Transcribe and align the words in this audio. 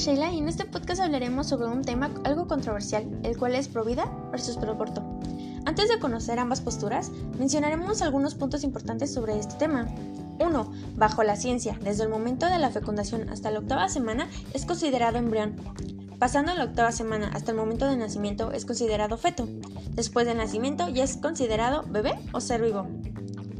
Sheila 0.00 0.32
y 0.32 0.38
en 0.38 0.48
este 0.48 0.64
podcast 0.64 1.02
hablaremos 1.02 1.46
sobre 1.46 1.66
un 1.66 1.82
tema 1.82 2.10
algo 2.24 2.46
controversial, 2.46 3.20
el 3.22 3.36
cual 3.36 3.54
es 3.54 3.68
pro 3.68 3.84
vida 3.84 4.06
versus 4.30 4.56
pro 4.56 4.70
aborto. 4.70 5.02
Antes 5.66 5.90
de 5.90 5.98
conocer 5.98 6.38
ambas 6.38 6.62
posturas, 6.62 7.10
mencionaremos 7.38 8.00
algunos 8.00 8.34
puntos 8.34 8.64
importantes 8.64 9.12
sobre 9.12 9.38
este 9.38 9.56
tema. 9.56 9.88
1. 10.38 10.72
Bajo 10.96 11.22
la 11.22 11.36
ciencia, 11.36 11.78
desde 11.82 12.04
el 12.04 12.08
momento 12.08 12.46
de 12.46 12.58
la 12.58 12.70
fecundación 12.70 13.28
hasta 13.28 13.50
la 13.50 13.58
octava 13.58 13.90
semana 13.90 14.28
es 14.54 14.64
considerado 14.64 15.18
embrión. 15.18 15.56
Pasando 16.18 16.54
la 16.54 16.64
octava 16.64 16.92
semana 16.92 17.30
hasta 17.34 17.50
el 17.50 17.58
momento 17.58 17.86
de 17.86 17.98
nacimiento 17.98 18.52
es 18.52 18.64
considerado 18.64 19.18
feto. 19.18 19.46
Después 19.90 20.26
del 20.26 20.38
nacimiento 20.38 20.88
ya 20.88 21.04
es 21.04 21.18
considerado 21.18 21.84
bebé 21.88 22.14
o 22.32 22.40
ser 22.40 22.62
vivo. 22.62 22.86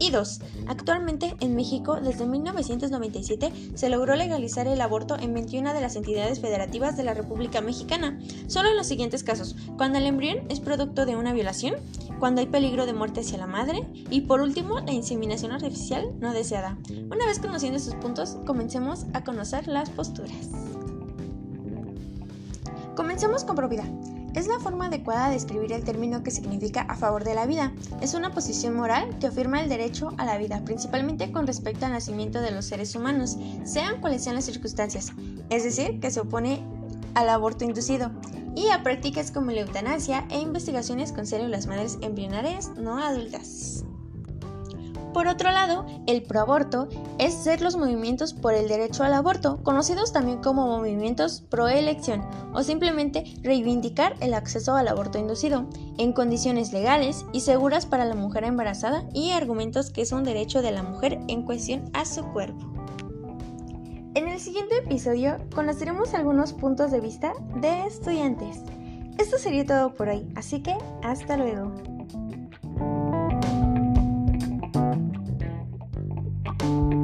Y 0.00 0.10
dos, 0.10 0.40
actualmente 0.66 1.36
en 1.40 1.54
México 1.54 2.00
desde 2.00 2.24
1997 2.24 3.52
se 3.74 3.88
logró 3.90 4.16
legalizar 4.16 4.66
el 4.66 4.80
aborto 4.80 5.18
en 5.20 5.34
21 5.34 5.74
de 5.74 5.80
las 5.82 5.94
entidades 5.94 6.40
federativas 6.40 6.96
de 6.96 7.04
la 7.04 7.12
República 7.12 7.60
Mexicana, 7.60 8.18
solo 8.46 8.70
en 8.70 8.78
los 8.78 8.86
siguientes 8.86 9.22
casos, 9.22 9.56
cuando 9.76 9.98
el 9.98 10.06
embrión 10.06 10.38
es 10.48 10.58
producto 10.58 11.04
de 11.04 11.16
una 11.16 11.34
violación, 11.34 11.74
cuando 12.18 12.40
hay 12.40 12.46
peligro 12.46 12.86
de 12.86 12.94
muerte 12.94 13.20
hacia 13.20 13.36
la 13.36 13.46
madre 13.46 13.86
y 14.08 14.22
por 14.22 14.40
último 14.40 14.80
la 14.80 14.92
inseminación 14.92 15.52
artificial 15.52 16.10
no 16.18 16.32
deseada. 16.32 16.78
Una 16.88 17.26
vez 17.26 17.38
conociendo 17.38 17.76
estos 17.76 17.94
puntos, 17.96 18.38
comencemos 18.46 19.04
a 19.12 19.22
conocer 19.22 19.68
las 19.68 19.90
posturas. 19.90 20.48
Comencemos 22.96 23.44
con 23.44 23.54
probidad. 23.54 24.19
Es 24.34 24.46
la 24.46 24.60
forma 24.60 24.86
adecuada 24.86 25.28
de 25.28 25.34
describir 25.34 25.72
el 25.72 25.82
término 25.82 26.22
que 26.22 26.30
significa 26.30 26.82
a 26.82 26.94
favor 26.94 27.24
de 27.24 27.34
la 27.34 27.46
vida. 27.46 27.72
Es 28.00 28.14
una 28.14 28.32
posición 28.32 28.74
moral 28.74 29.18
que 29.18 29.26
afirma 29.26 29.60
el 29.60 29.68
derecho 29.68 30.12
a 30.18 30.24
la 30.24 30.38
vida, 30.38 30.62
principalmente 30.64 31.32
con 31.32 31.46
respecto 31.46 31.86
al 31.86 31.92
nacimiento 31.92 32.40
de 32.40 32.52
los 32.52 32.66
seres 32.66 32.94
humanos, 32.94 33.36
sean 33.64 34.00
cuales 34.00 34.22
sean 34.22 34.36
las 34.36 34.44
circunstancias, 34.44 35.12
es 35.50 35.64
decir, 35.64 35.98
que 35.98 36.10
se 36.10 36.20
opone 36.20 36.62
al 37.14 37.28
aborto 37.28 37.64
inducido, 37.64 38.12
y 38.54 38.68
a 38.68 38.82
prácticas 38.82 39.30
como 39.30 39.50
la 39.50 39.60
eutanasia 39.60 40.26
e 40.30 40.38
investigaciones 40.38 41.12
con 41.12 41.26
células 41.26 41.66
madres 41.66 41.98
embrionarias 42.00 42.70
no 42.76 42.98
adultas. 42.98 43.84
Por 45.20 45.28
otro 45.28 45.50
lado, 45.50 45.84
el 46.06 46.22
proaborto 46.22 46.88
es 47.18 47.34
ser 47.34 47.60
los 47.60 47.76
movimientos 47.76 48.32
por 48.32 48.54
el 48.54 48.68
derecho 48.68 49.04
al 49.04 49.12
aborto, 49.12 49.62
conocidos 49.62 50.14
también 50.14 50.38
como 50.38 50.66
movimientos 50.66 51.42
pro-elección, 51.42 52.22
o 52.54 52.62
simplemente 52.62 53.24
reivindicar 53.42 54.16
el 54.20 54.32
acceso 54.32 54.76
al 54.76 54.88
aborto 54.88 55.18
inducido, 55.18 55.68
en 55.98 56.14
condiciones 56.14 56.72
legales 56.72 57.26
y 57.34 57.40
seguras 57.40 57.84
para 57.84 58.06
la 58.06 58.14
mujer 58.14 58.44
embarazada 58.44 59.04
y 59.12 59.32
argumentos 59.32 59.90
que 59.90 60.00
es 60.00 60.12
un 60.12 60.24
derecho 60.24 60.62
de 60.62 60.72
la 60.72 60.82
mujer 60.82 61.20
en 61.28 61.42
cuestión 61.42 61.90
a 61.92 62.06
su 62.06 62.24
cuerpo. 62.32 62.72
En 64.14 64.26
el 64.26 64.40
siguiente 64.40 64.78
episodio 64.78 65.36
conoceremos 65.54 66.14
algunos 66.14 66.54
puntos 66.54 66.90
de 66.92 67.00
vista 67.00 67.34
de 67.56 67.84
estudiantes. 67.84 68.62
Esto 69.18 69.36
sería 69.36 69.66
todo 69.66 69.92
por 69.92 70.08
hoy, 70.08 70.26
así 70.34 70.62
que 70.62 70.78
hasta 71.02 71.36
luego. 71.36 71.89
Bye. 76.58 76.99